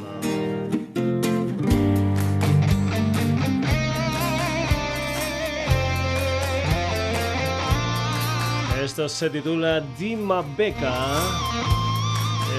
[8.82, 11.91] Esto se titula Dima Beca.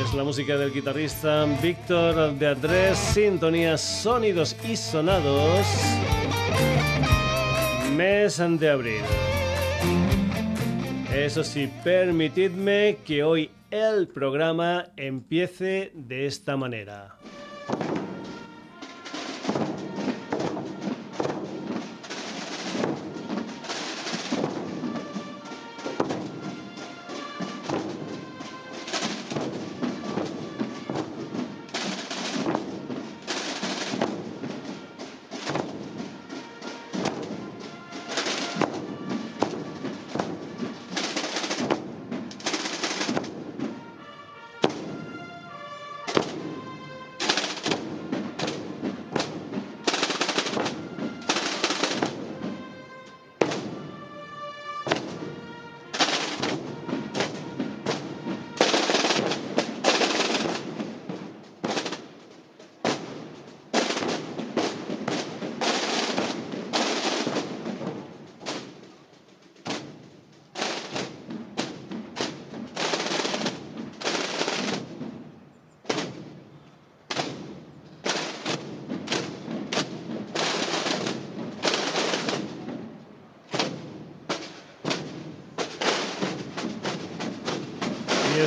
[0.01, 5.66] Es la música del guitarrista Víctor de Andrés, sintonía sonidos y sonados.
[7.95, 9.02] Mes de abril.
[11.14, 17.17] Eso sí, permitidme que hoy el programa empiece de esta manera.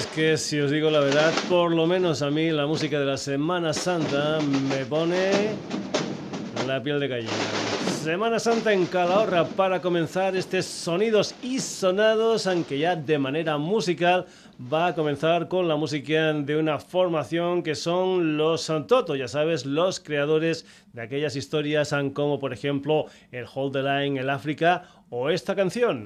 [0.04, 3.16] Que si os digo la verdad, por lo menos a mí la música de la
[3.16, 5.32] Semana Santa me pone
[6.68, 7.32] la piel de gallina.
[8.04, 14.26] Semana Santa en Calahorra para comenzar este sonidos y sonados, aunque ya de manera musical
[14.62, 19.66] va a comenzar con la música de una formación que son los Toto, ya sabes,
[19.66, 25.30] los creadores de aquellas historias como por ejemplo el Hold the Line, el África o
[25.30, 26.06] esta canción.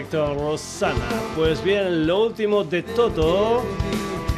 [0.00, 0.98] Efecto Rosana.
[1.36, 3.62] Pues bien, lo último de Toto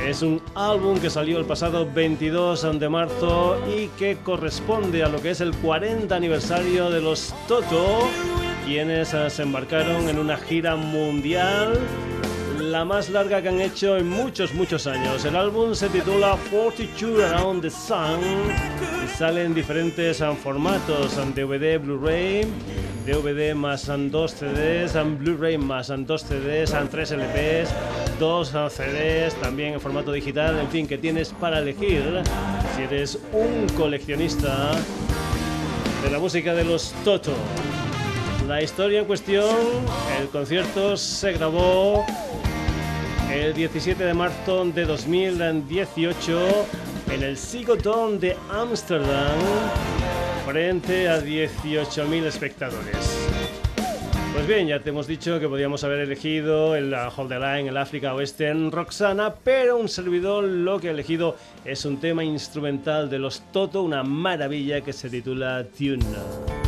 [0.05, 5.23] es un álbum que salió el pasado 22 de marzo y que corresponde a lo
[5.23, 8.09] que es el 40 aniversario de los Toto,
[8.67, 11.79] quienes se embarcaron en una gira mundial
[12.59, 15.25] la más larga que han hecho en muchos, muchos años.
[15.25, 18.21] El álbum se titula 42 Around the Sun
[19.05, 22.47] y sale en diferentes formatos, DVD, Blu-ray,
[23.05, 27.71] DVD más 2 CDs, Blu-ray más 2 CDs, 3 LPs,
[28.19, 32.23] 2 CDs, también en formato digital, en fin, que tienes para elegir
[32.77, 34.73] si eres un coleccionista
[36.03, 37.35] de la música de los Toto.
[38.47, 39.57] La historia en cuestión,
[40.21, 42.05] el concierto se grabó
[43.33, 46.67] el 17 de marzo de 2018
[47.13, 49.39] en el Sigoton de Ámsterdam
[50.47, 52.97] frente a 18.000 espectadores.
[54.33, 57.77] Pues bien, ya te hemos dicho que podíamos haber elegido el Hold the Line, el
[57.77, 63.11] África Oeste en Roxana, pero un servidor lo que ha elegido es un tema instrumental
[63.11, 66.62] de los Toto, una maravilla que se titula Tune.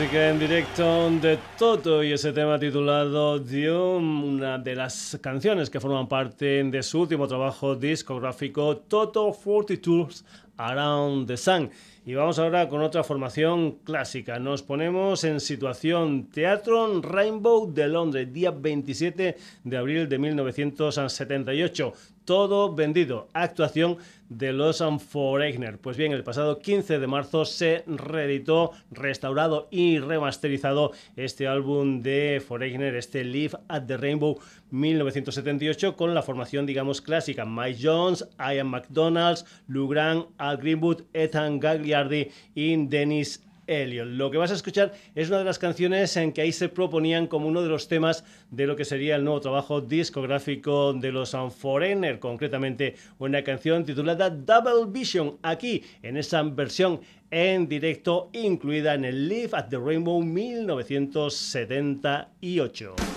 [0.00, 5.78] Música en directo de Toto y ese tema titulado Dion, una de las canciones que
[5.78, 10.24] forman parte de su último trabajo discográfico Toto 42
[10.56, 11.68] Around the Sun.
[12.06, 14.38] Y vamos ahora con otra formación clásica.
[14.38, 21.92] Nos ponemos en situación Teatro Rainbow de Londres, día 27 de abril de 1978
[22.30, 23.26] todo vendido.
[23.32, 25.78] Actuación de los Foreigner.
[25.78, 32.40] Pues bien, el pasado 15 de marzo se reeditó, restaurado y remasterizado este álbum de
[32.46, 34.38] Foreigner, este Live at the Rainbow
[34.70, 37.44] 1978, con la formación, digamos, clásica.
[37.44, 44.08] Mike Jones, Ian McDonald's, Lou Al Greenwood, Ethan Gagliardi y Dennis Elliot.
[44.08, 47.26] Lo que vas a escuchar es una de las canciones en que ahí se proponían
[47.26, 51.34] como uno de los temas de lo que sería el nuevo trabajo discográfico de los
[51.56, 57.00] Foreigner, concretamente una canción titulada Double Vision, aquí en esa versión
[57.30, 63.09] en directo incluida en el Live at the Rainbow 1978.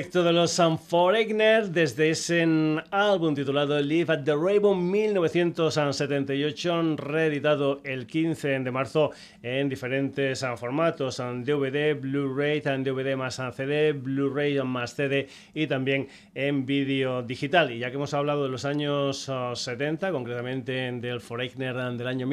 [0.00, 2.42] De los Foreigner desde ese
[2.90, 9.10] álbum titulado Live at the Rainbow 1978, reeditado el 15 de marzo
[9.42, 17.22] en diferentes formatos, DVD, Blu-ray, DVD más CD, Blu-ray más CD y también en vídeo
[17.22, 17.70] digital.
[17.70, 22.26] Y ya que hemos hablado de los años 70, concretamente del Foreigner del año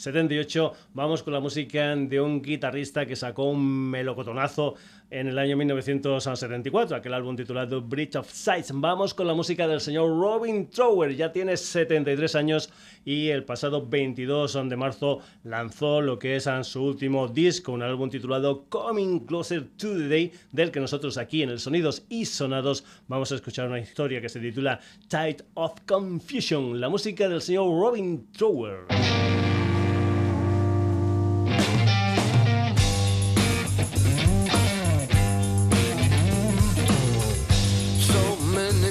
[0.00, 4.74] 1978, vamos con la música de un guitarrista que sacó un melocotonazo
[5.10, 8.70] en el año 1974, aquel álbum titulado Bridge of Sights.
[8.72, 12.70] Vamos con la música del señor Robin Trower, ya tiene 73 años
[13.04, 18.08] y el pasado 22 de marzo lanzó lo que es su último disco, un álbum
[18.08, 22.84] titulado Coming Closer to the Day, del que nosotros aquí en el Sonidos y Sonados
[23.06, 27.68] vamos a escuchar una historia que se titula Tide of Confusion, la música del señor
[27.68, 29.39] Robin Trower.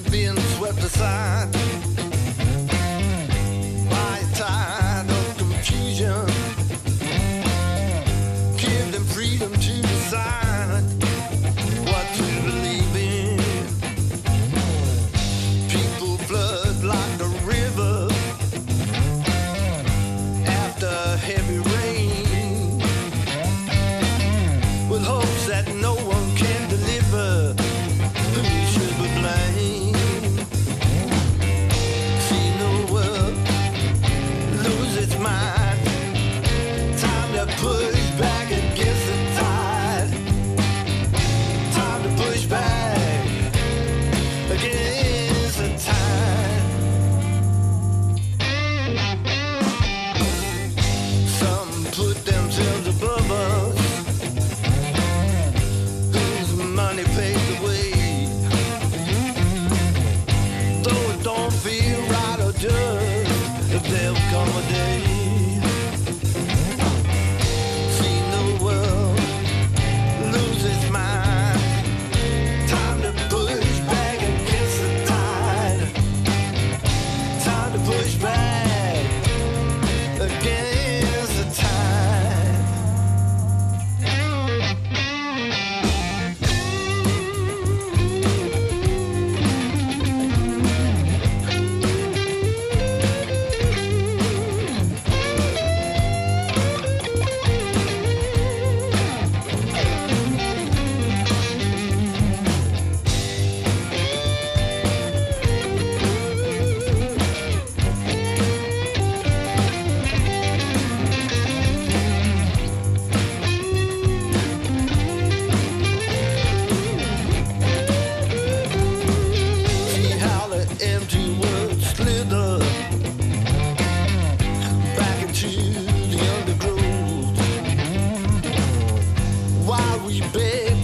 [0.01, 1.58] being swept aside.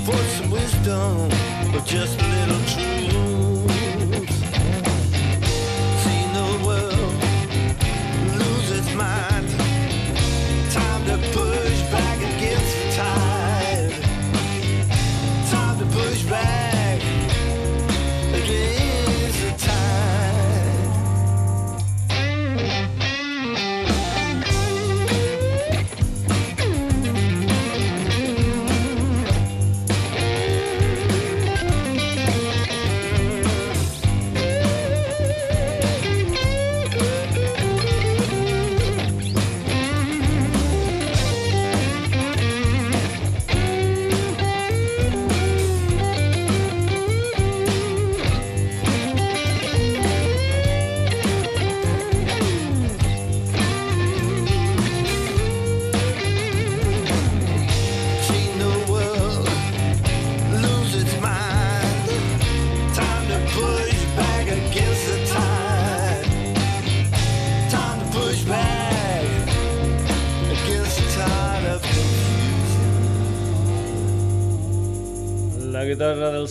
[0.05, 1.29] for some wisdom
[1.75, 2.94] or just a little truth.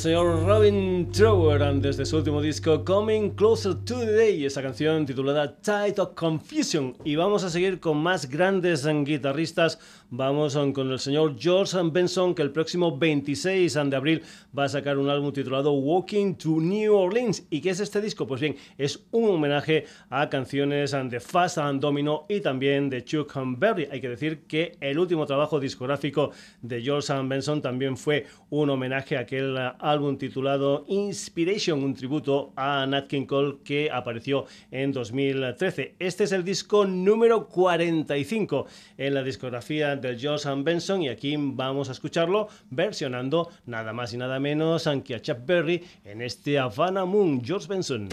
[0.04, 5.56] Señor Robin Trower desde su último disco Coming Closer to the Day, esa canción titulada
[5.56, 6.96] Tide of Confusion.
[7.04, 9.80] Y vamos a seguir con más grandes guitarristas.
[10.10, 14.22] Vamos con el señor George Benson, que el próximo 26 de abril
[14.56, 17.44] va a sacar un álbum titulado Walking to New Orleans.
[17.50, 18.24] ¿Y qué es este disco?
[18.24, 23.34] Pues bien, es un homenaje a canciones de Fast and Domino y también de Chuck
[23.58, 23.88] Berry.
[23.90, 26.30] Hay que decir que el último trabajo discográfico
[26.62, 30.43] de George Benson también fue un homenaje a aquel álbum titulado
[30.88, 35.94] Inspiration, un tributo a Nat King Cole que apareció en 2013.
[35.98, 38.66] Este es el disco número 45
[38.98, 44.18] en la discografía del Josh Benson y aquí vamos a escucharlo versionando nada más y
[44.18, 48.09] nada menos a Chuck Berry en este Havana Moon, George Benson.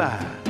[0.00, 0.47] Of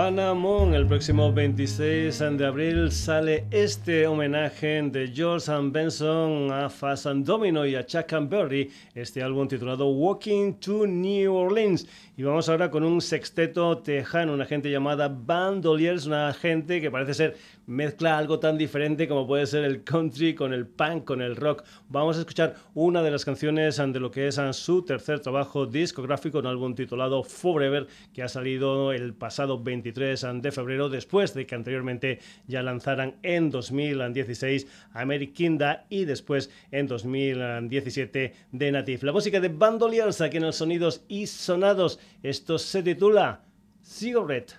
[0.00, 0.72] Havana Moon.
[0.72, 7.66] El próximo 26 de abril sale este homenaje de George Benson a Fast and Domino
[7.66, 11.86] y a Chuck and Berry, este álbum titulado Walking to New Orleans.
[12.16, 17.14] Y vamos ahora con un sexteto tejano, una gente llamada Bandoliers, una gente que parece
[17.14, 17.36] ser
[17.66, 21.64] mezcla algo tan diferente como puede ser el country con el punk, con el rock.
[21.88, 26.40] Vamos a escuchar una de las canciones de lo que es su tercer trabajo discográfico,
[26.40, 31.54] un álbum titulado Forever, que ha salido el pasado 23 de febrero, después de que
[31.54, 39.06] anteriormente ya lanzaran en 2016 Amerikinda y después en 2017 The Native.
[39.06, 42.00] La música de Bandoliers aquí en los sonidos y sonados.
[42.22, 43.44] Esto se titula
[43.82, 44.54] Cigarette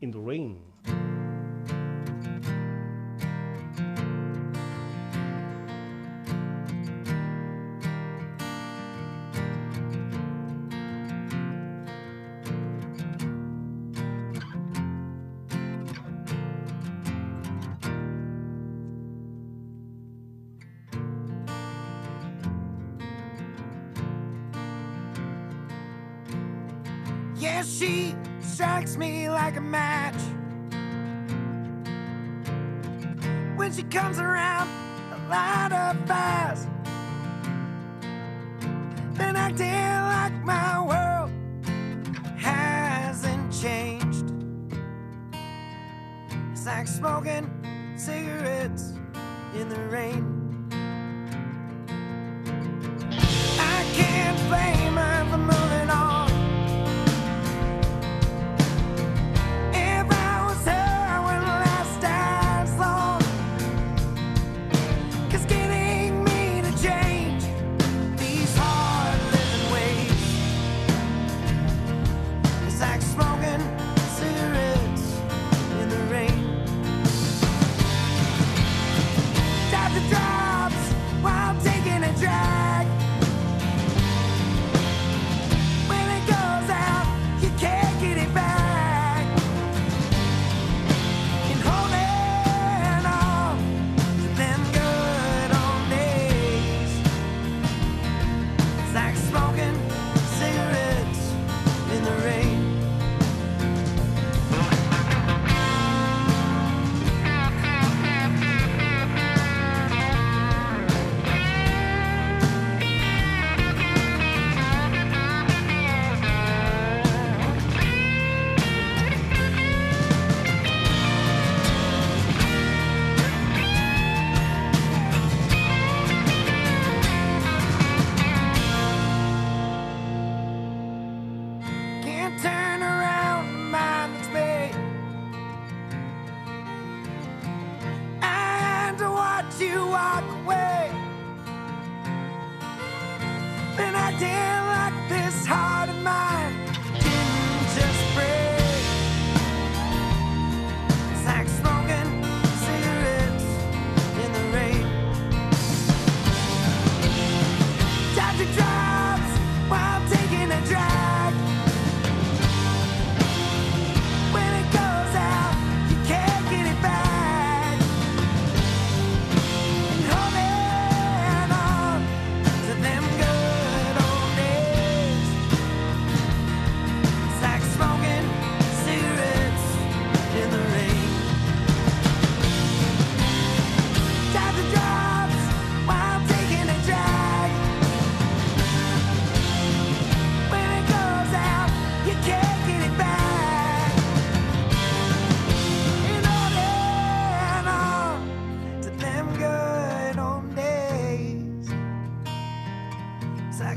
[0.00, 0.58] in the Rain.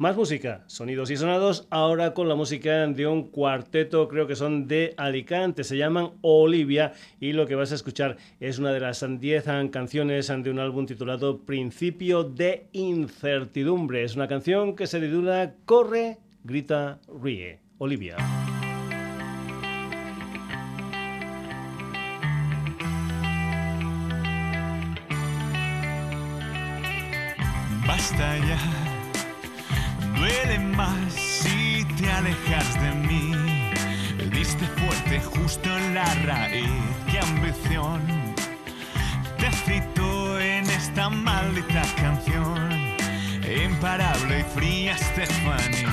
[0.00, 4.66] Más música, sonidos y sonados, ahora con la música de un cuarteto, creo que son
[4.66, 9.04] de Alicante, se llaman Olivia y lo que vas a escuchar es una de las
[9.06, 14.02] 10 canciones de un álbum titulado Principio de Incertidumbre.
[14.02, 17.58] Es una canción que se titula Corre, grita, ríe.
[17.76, 18.16] Olivia.
[32.00, 33.32] Te alejas de mí.
[34.32, 36.70] diste fuerte justo en la raíz.
[37.10, 38.00] ¡Qué ambición!
[39.38, 42.70] Te cito en esta maldita canción.
[43.66, 45.86] Imparable y fría Stephanie.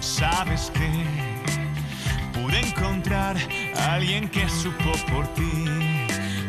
[0.00, 0.90] Sabes que
[2.32, 3.36] pude encontrar
[3.76, 5.93] a alguien que supo por ti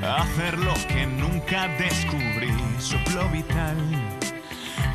[0.06, 3.78] hacer lo que nunca descubrí, soplo vital.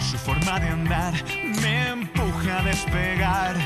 [0.00, 1.14] Su forma de andar
[1.62, 3.56] me empuja a despegar.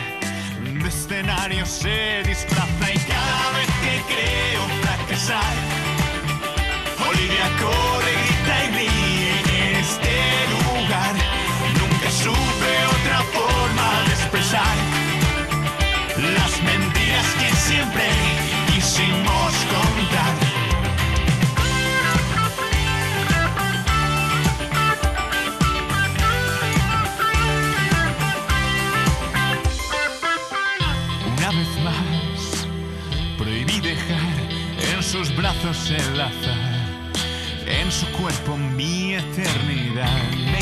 [0.63, 5.55] De escenario se disfraza y cada vez que creo fracasar,
[7.09, 10.15] Olivia corre, grita y ríe en este
[10.55, 11.15] lugar.
[11.79, 13.64] Nunca supe otra forma
[35.91, 37.13] el azar,
[37.67, 40.54] en su cuerpo mi eternidad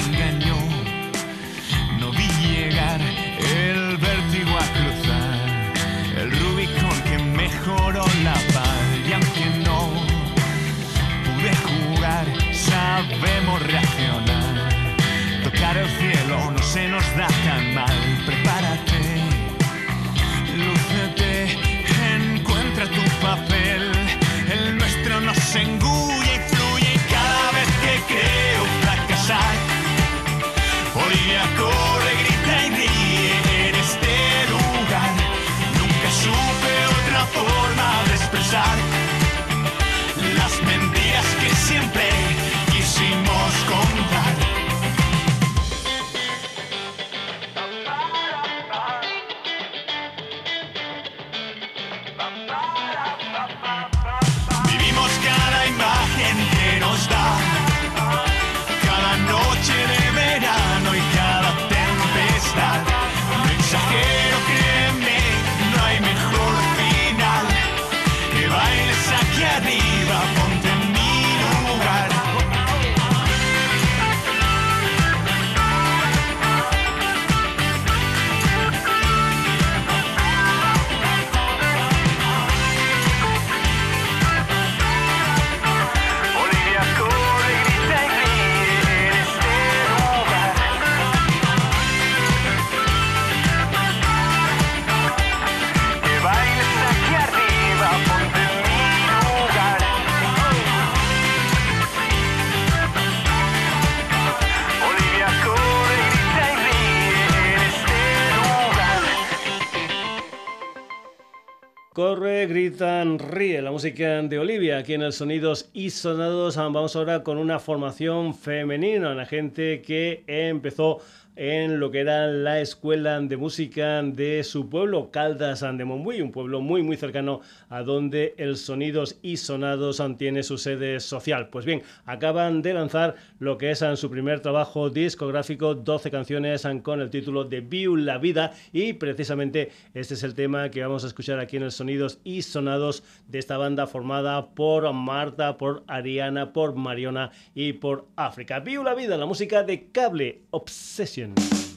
[113.83, 116.55] de Olivia aquí en el Sonidos y Sonados.
[116.55, 121.01] Vamos ahora con una formación femenina, la gente que empezó
[121.35, 126.31] en lo que era la escuela de música de su pueblo, Caldas de Montbui, un
[126.33, 127.41] pueblo muy muy cercano
[127.71, 131.49] a donde el Sonidos y Sonados tiene su sede social.
[131.49, 137.01] Pues bien, acaban de lanzar lo que es su primer trabajo discográfico, 12 canciones con
[137.01, 141.07] el título de View la Vida y precisamente este es el tema que vamos a
[141.07, 146.53] escuchar aquí en el Sonidos y Sonados de esta banda formada por Marta, por Ariana,
[146.53, 148.61] por Mariona y por África.
[148.61, 151.22] View la Vida, la música de Cable Obsession.
[151.23, 151.72] Tschüsschen.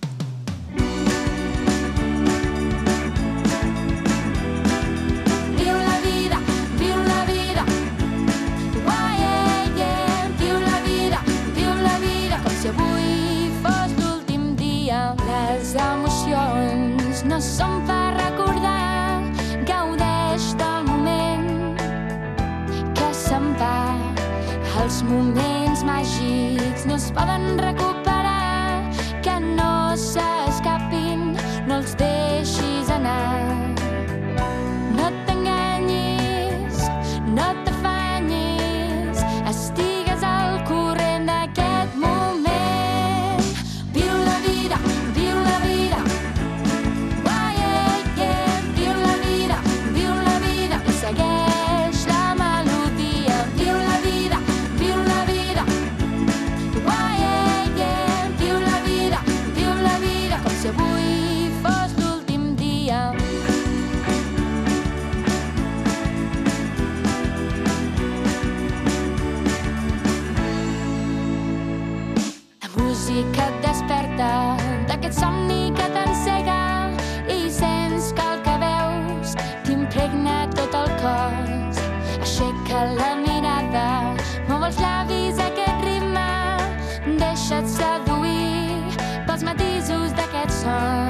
[90.65, 91.04] time.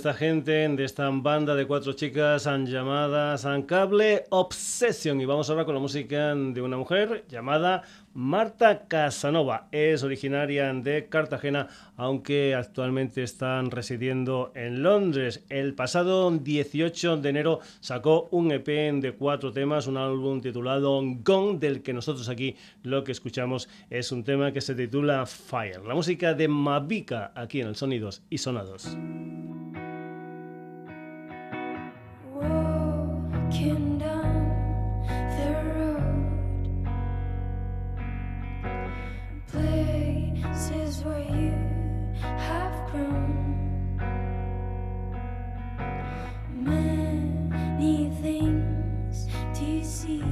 [0.00, 5.20] esta gente, de esta banda de cuatro chicas llamadas Cable Obsession.
[5.20, 7.82] Y vamos ahora con la música de una mujer llamada
[8.14, 9.68] Marta Casanova.
[9.72, 15.44] Es originaria de Cartagena, aunque actualmente están residiendo en Londres.
[15.50, 18.66] El pasado 18 de enero sacó un EP
[19.02, 24.12] de cuatro temas, un álbum titulado Gone, del que nosotros aquí lo que escuchamos es
[24.12, 25.84] un tema que se titula Fire.
[25.84, 28.96] La música de Mavica aquí en el Sonidos y Sonados.
[33.50, 34.48] Kingdom,
[35.08, 36.86] the road,
[39.48, 41.52] places where you
[42.22, 43.98] have grown.
[46.54, 49.26] Many things
[49.58, 50.22] to see,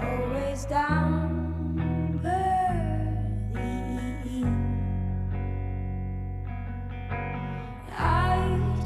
[0.00, 1.24] always down.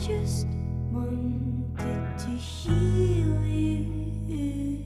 [0.08, 0.46] just
[0.90, 1.47] one
[2.38, 4.84] heal you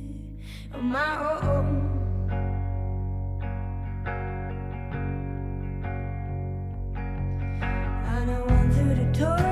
[0.72, 1.90] on my own.
[8.06, 9.51] I don't want through the door.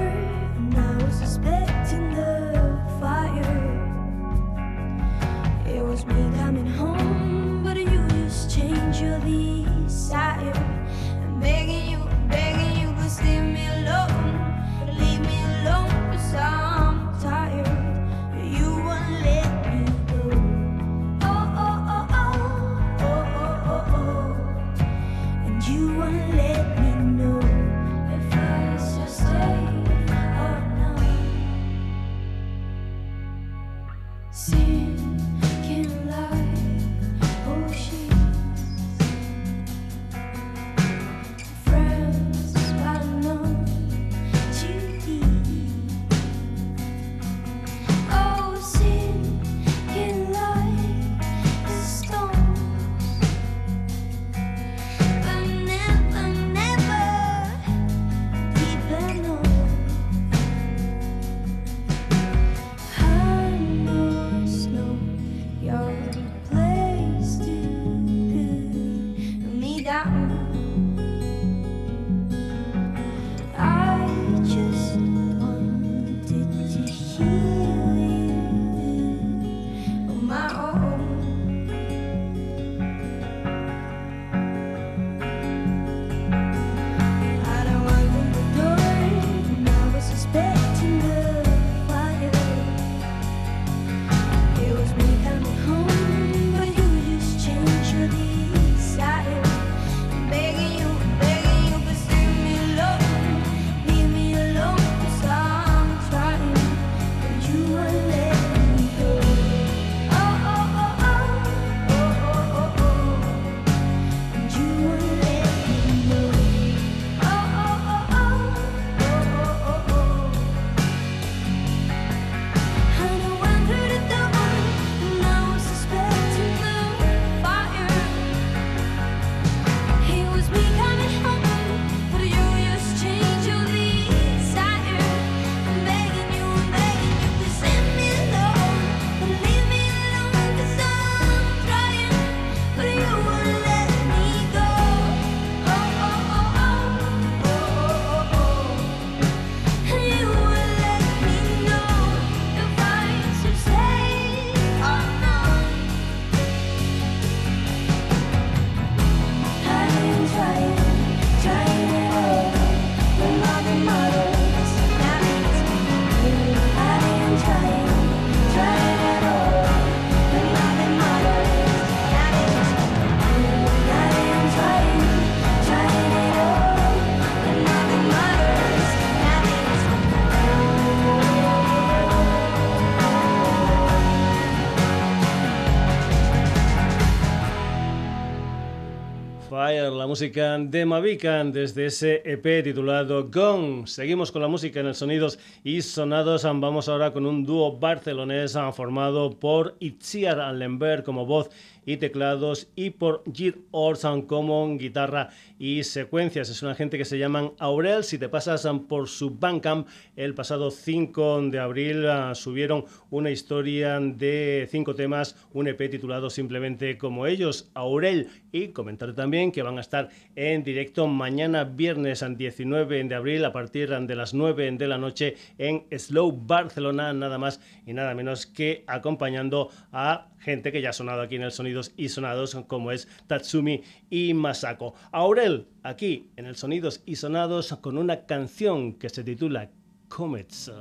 [190.11, 193.87] Música de Mavican desde ese EP titulado Gone.
[193.87, 196.43] Seguimos con la música en el Sonidos y Sonados.
[196.43, 201.49] Vamos ahora con un dúo barcelonés formado por Itziar Allenberg como voz
[201.85, 206.49] y teclados y por Jir Orson como guitarra y secuencias.
[206.49, 208.05] Es una gente que se llaman Aurel.
[208.05, 213.99] Si te pasas por su Bandcamp, el pasado 5 de abril ah, subieron una historia
[214.01, 218.29] de cinco temas, un EP titulado simplemente como ellos, Aurel.
[218.53, 223.53] Y comentar también que van a estar en directo mañana viernes 19 de abril a
[223.53, 228.47] partir de las 9 de la noche en Slow Barcelona, nada más y nada menos
[228.47, 232.91] que acompañando a gente que ya ha sonado aquí en el Sonidos y Sonados, como
[232.91, 234.95] es Tatsumi y Masako.
[235.13, 239.71] Aurel, aquí en el Sonidos y Sonados, con una canción que se titula
[240.09, 240.73] Comets.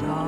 [0.00, 0.27] dark.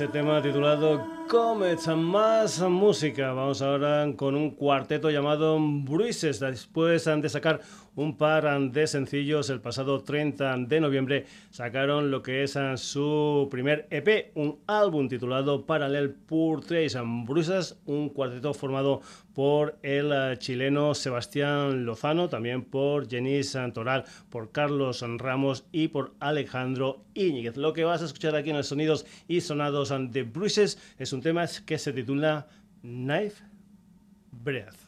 [0.00, 3.34] Ese tema titulado Comets, más música.
[3.34, 6.40] Vamos ahora con un cuarteto llamado Bruises.
[6.40, 7.60] Después de sacar
[7.96, 9.50] un par de sencillos.
[9.50, 15.08] El pasado 30 de noviembre sacaron lo que es ah, su primer EP, un álbum
[15.08, 19.00] titulado Parallel Portraits and Bruises, un cuarteto formado
[19.34, 26.14] por el ah, chileno Sebastián Lozano, también por Jenny Santoral, por Carlos Ramos y por
[26.20, 27.56] Alejandro Íñiguez.
[27.56, 31.20] Lo que vas a escuchar aquí en los sonidos y sonados de Bruises es un
[31.20, 32.46] tema que se titula
[32.82, 33.44] Knife
[34.32, 34.79] Breath.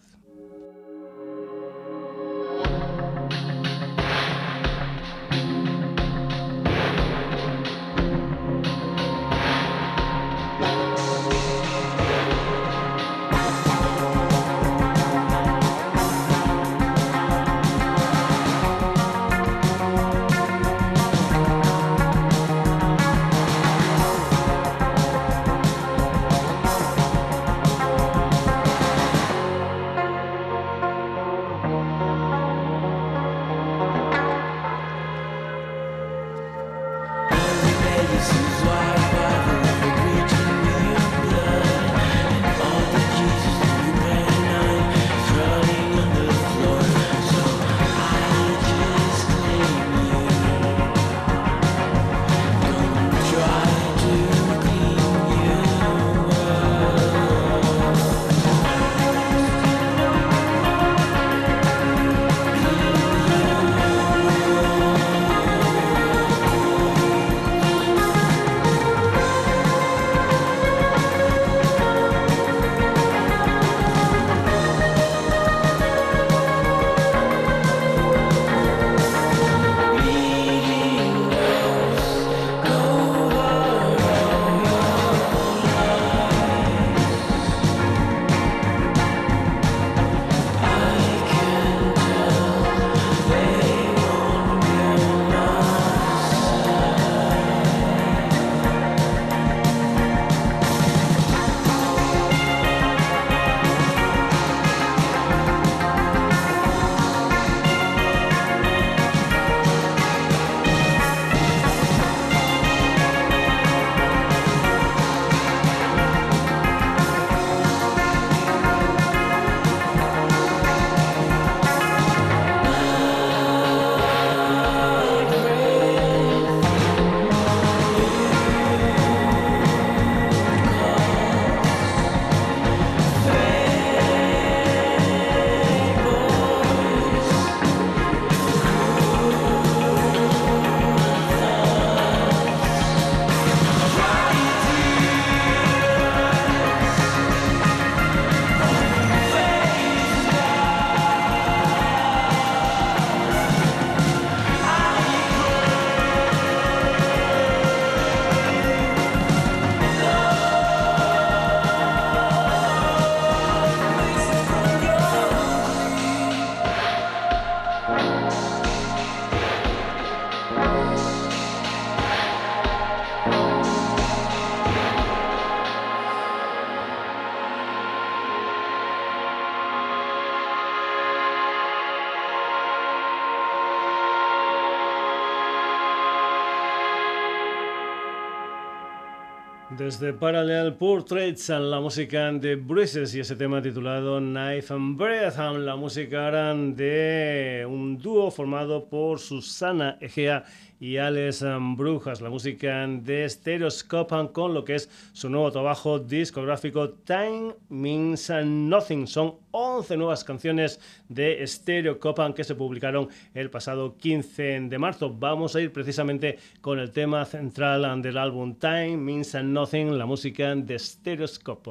[189.93, 195.76] Desde Parallel Portraits, la música de Bruises y ese tema titulado Knife and Breath, la
[195.76, 200.45] música de un dúo formado por Susana Egea
[200.83, 201.45] y Alex
[201.76, 208.28] Brujas, la música de Stereoscope con lo que es su nuevo trabajo discográfico Time Means
[208.45, 209.07] Nothing.
[209.07, 215.14] Son 11 nuevas canciones de Stereoscope que se publicaron el pasado 15 de marzo.
[215.16, 220.53] Vamos a ir precisamente con el tema central del álbum Time Means Nothing, la música
[220.57, 221.70] de Stereoscope.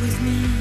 [0.00, 0.59] With me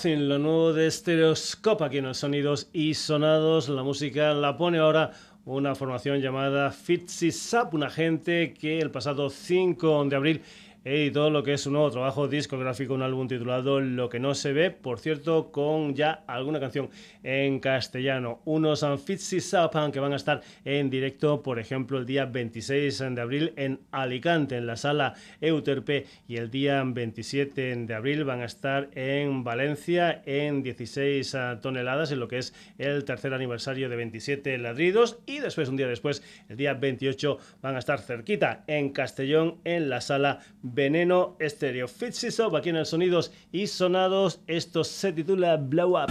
[0.00, 3.68] Nothing, lo nuevo de Stereoscope aquí en los sonidos y sonados.
[3.68, 5.10] La música la pone ahora
[5.44, 10.42] una formación llamada Fitzy Sap, una gente que el pasado 5 de abril
[10.82, 14.34] y todo lo que es un nuevo trabajo discográfico, un álbum titulado Lo que no
[14.34, 16.88] se ve, por cierto, con ya alguna canción
[17.22, 18.40] en castellano.
[18.46, 23.20] Unos Fitzy Sapan que van a estar en directo, por ejemplo, el día 26 de
[23.20, 28.46] abril en Alicante, en la sala Euterpe, y el día 27 de abril van a
[28.46, 34.56] estar en Valencia en 16 toneladas, en lo que es el tercer aniversario de 27
[34.56, 39.58] ladridos, y después, un día después, el día 28, van a estar cerquita en Castellón,
[39.64, 40.40] en la sala
[40.72, 41.88] Veneno Estéreo.
[41.88, 44.40] Fitzy Up aquí en el Sonidos y Sonados.
[44.46, 46.10] Esto se titula Blow Up.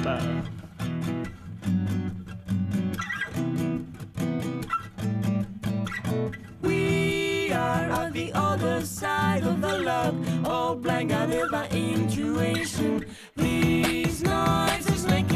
[8.12, 13.06] The other side of the love, all blinded by intuition.
[13.38, 15.29] These noises making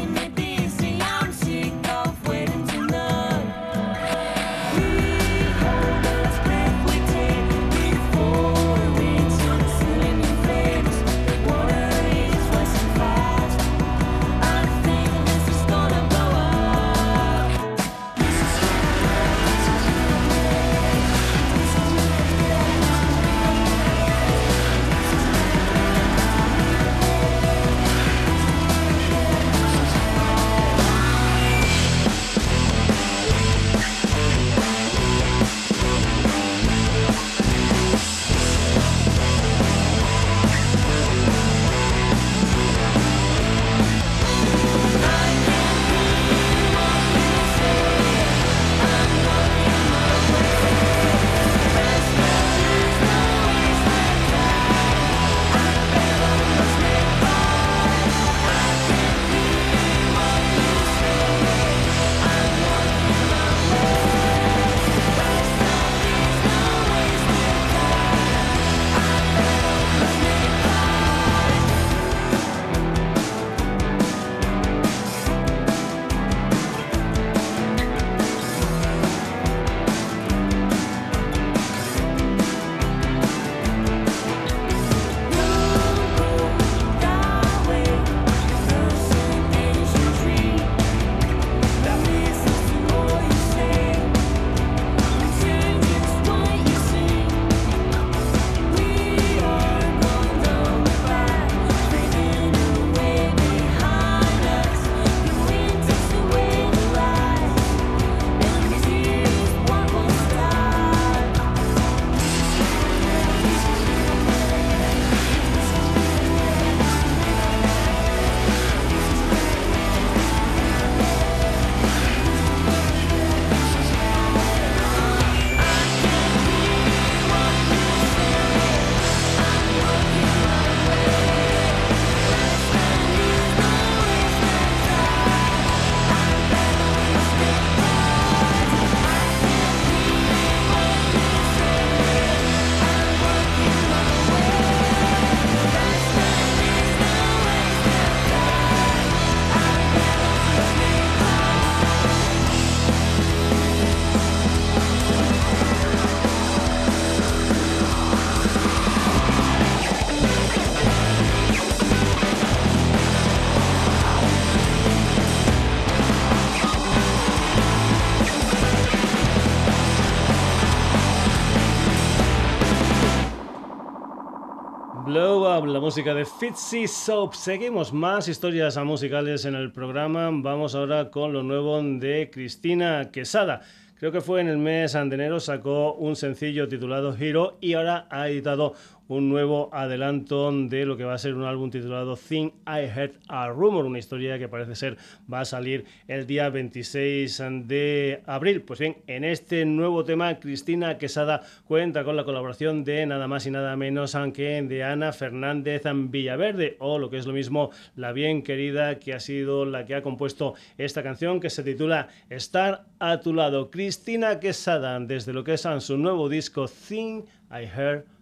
[175.84, 177.34] música de Fitzy Soap.
[177.34, 180.30] Seguimos más historias musicales en el programa.
[180.32, 183.60] Vamos ahora con lo nuevo de Cristina Quesada.
[183.98, 188.06] Creo que fue en el mes de enero, sacó un sencillo titulado Hero y ahora
[188.10, 188.72] ha editado
[189.08, 193.12] un nuevo adelanto de lo que va a ser un álbum titulado Thing I Heard
[193.28, 194.96] a Rumor, una historia que parece ser
[195.32, 198.62] va a salir el día 26 de abril.
[198.62, 203.46] Pues bien, en este nuevo tema, Cristina Quesada cuenta con la colaboración de nada más
[203.46, 208.12] y nada menos que de Ana Fernández Villaverde, o lo que es lo mismo, la
[208.12, 212.84] bien querida que ha sido la que ha compuesto esta canción que se titula Estar
[212.98, 213.70] a tu lado.
[213.70, 218.13] Cristina Quesada, desde lo que es su nuevo disco Thing I Heard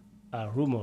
[0.55, 0.81] rumor.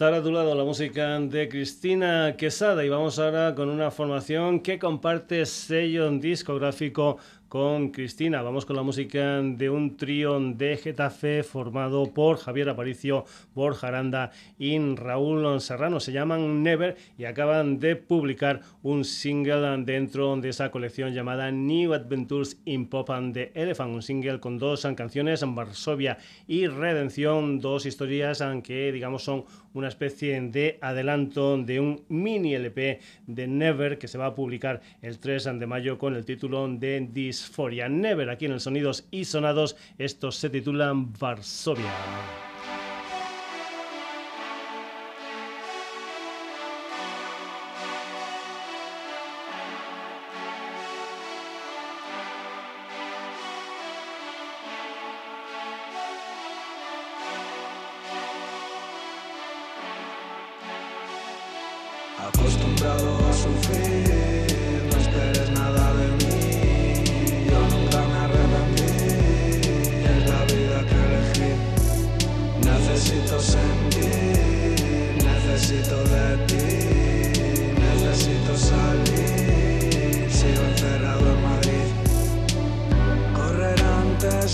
[0.00, 4.60] Estar a tu lado la música de Cristina Quesada y vamos ahora con una formación
[4.60, 7.18] que comparte sello discográfico
[7.50, 8.42] con Cristina.
[8.42, 13.24] Vamos con la música de un trío de Getafe formado por Javier Aparicio,
[13.56, 15.98] Borja Aranda y Raúl Serrano.
[15.98, 21.92] Se llaman Never y acaban de publicar un single dentro de esa colección llamada New
[21.92, 23.94] Adventures in Pop and the Elephant.
[23.94, 29.44] Un single con dos canciones, Varsovia y Redención, dos historias que digamos son
[29.74, 34.80] una especie de adelanto de un mini LP de Never que se va a publicar
[35.02, 37.00] el 3 de mayo con el título de
[37.40, 37.88] Dysphoria.
[37.88, 42.49] Never, aquí en el Sonidos y Sonados, estos se titulan Varsovia.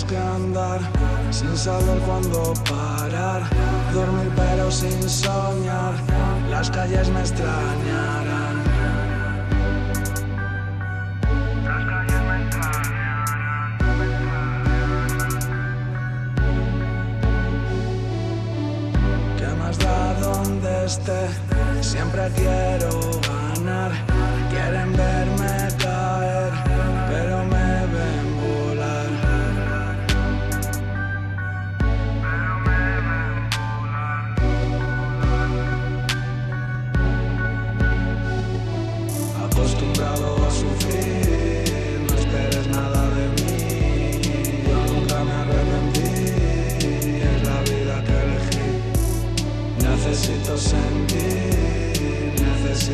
[0.09, 0.81] Que andar,
[1.31, 3.43] sin saber cuándo parar,
[3.93, 5.95] dormir pero sin soñar,
[6.51, 8.57] las calles me extrañarán.
[19.39, 21.29] ¿Qué más da donde esté?
[21.81, 22.91] Siempre quiero
[23.29, 24.16] ganar.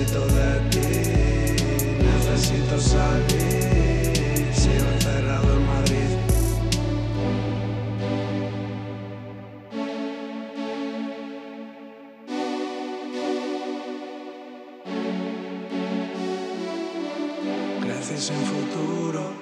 [0.03, 0.89] Necesito de ti,
[2.03, 4.53] necesito salir.
[4.53, 6.11] Sigo encerrado en Madrid.
[17.81, 19.33] Crecí sin futuro,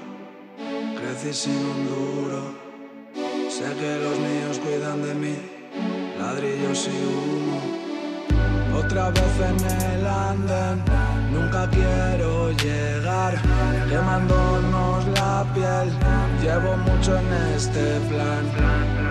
[0.99, 2.55] crecí sin un duro.
[3.49, 5.37] Sé que los míos cuidan de mí,
[6.19, 7.40] ladrillos y.
[8.91, 10.83] Otra vez en el andén,
[11.33, 13.41] nunca quiero llegar,
[13.89, 15.93] quemándonos la piel.
[16.43, 19.10] Llevo mucho en este plan.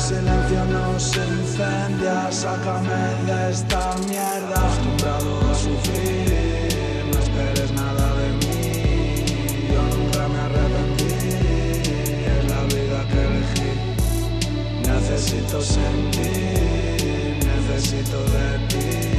[0.00, 4.56] Silencio nos incendia, sácame de esta mierda.
[4.56, 9.24] Acostumbrado a sufrir, no esperes nada de mí.
[9.72, 11.14] Yo nunca me arrepentí,
[12.34, 13.72] es la vida que elegí.
[14.88, 19.09] Necesito sentir, necesito de ti,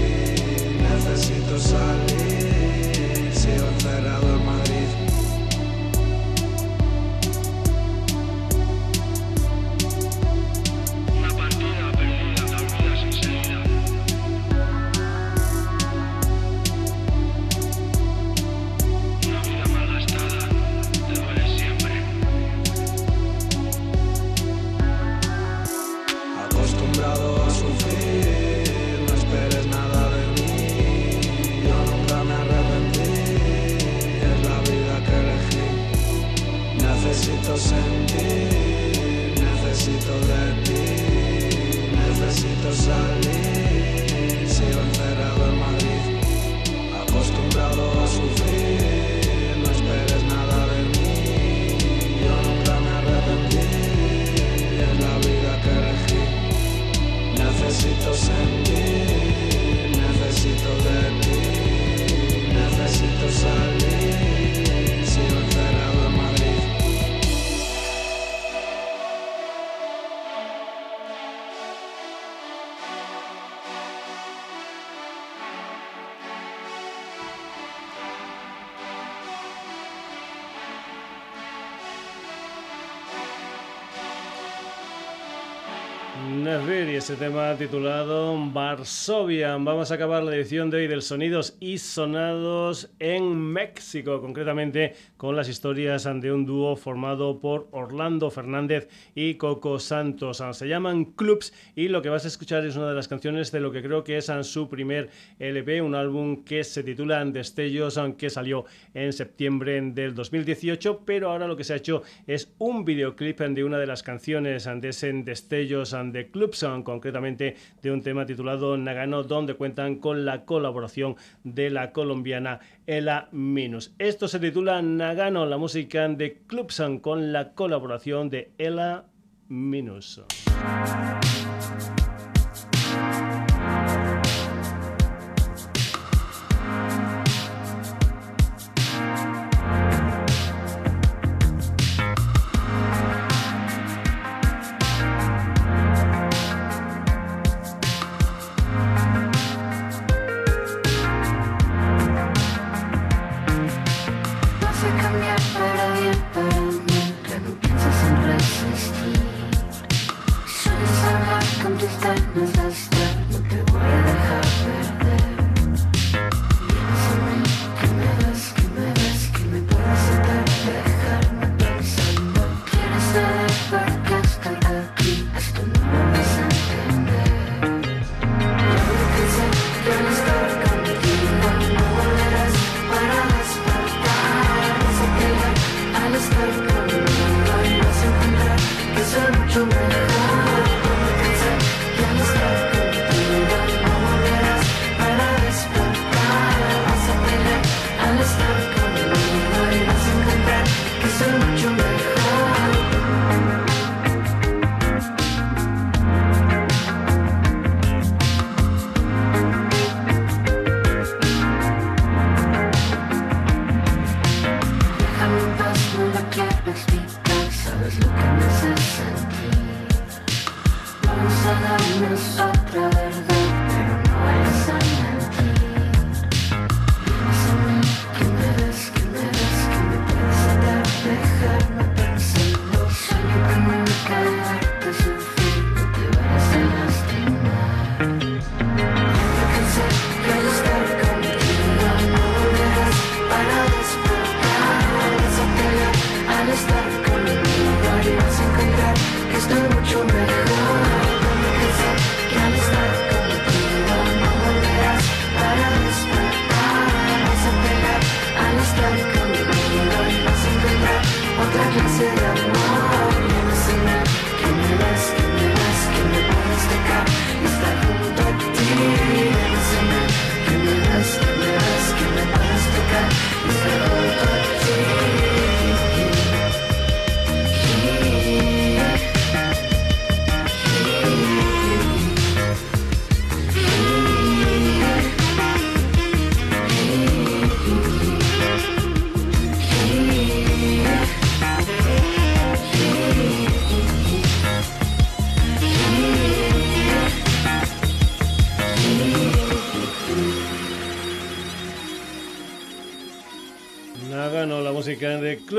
[87.01, 89.57] ese tema titulado Varsovia.
[89.57, 95.35] Vamos a acabar la edición de hoy del Sonidos y Sonados en México, concretamente con
[95.35, 100.43] las historias de un dúo formado por Orlando Fernández y Coco Santos.
[100.51, 103.61] Se llaman Clubs y lo que vas a escuchar es una de las canciones de
[103.61, 108.29] lo que creo que es su primer LP, un álbum que se titula Destellos, aunque
[108.29, 113.39] salió en septiembre del 2018, pero ahora lo que se ha hecho es un videoclip
[113.39, 118.77] de una de las canciones de ese Destellos de Clubson, concretamente de un tema titulado
[118.77, 123.93] Nagano, donde cuentan con la colaboración de la colombiana Ela Minus.
[123.97, 129.05] Esto se titula Nagano, la música de Clubson con la colaboración de Ela
[129.47, 130.21] Minus.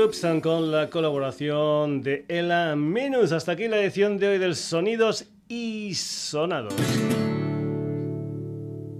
[0.03, 3.31] Clubsan con la colaboración de Ela Minus.
[3.31, 6.73] Hasta aquí la edición de hoy del Sonidos y Sonados.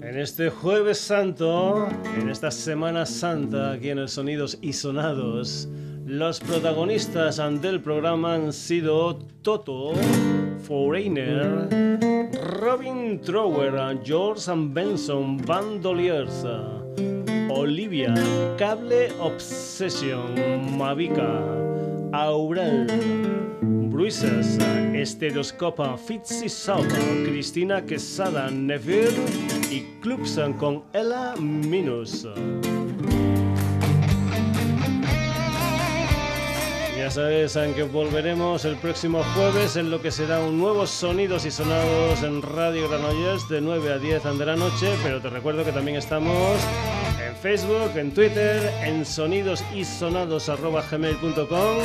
[0.02, 5.68] En este Jueves Santo, en esta Semana Santa, aquí en el Sonidos y Sonados,
[6.06, 9.96] los protagonistas del programa han sido Toto,
[10.66, 11.68] Foreigner,
[12.62, 16.46] Robin Trower, George Benson, Bandoliers,
[17.56, 18.14] Olivia,
[18.58, 21.40] Cable Obsession, Mavica,
[22.12, 22.88] Aurel,
[23.62, 24.58] Bruises,
[24.94, 26.92] Estereoscopa, Fitzy South,
[27.26, 29.14] Cristina Quesada, Neville
[29.70, 32.28] y Clubsan con Ella Minus.
[36.98, 41.52] Ya sabes que volveremos el próximo jueves en lo que será un nuevo Sonidos y
[41.52, 45.72] Sonados en Radio Granollers de 9 a 10 de la noche, pero te recuerdo que
[45.72, 46.58] también estamos
[47.34, 51.78] en Facebook, en Twitter, en sonidosisonados.gmail.com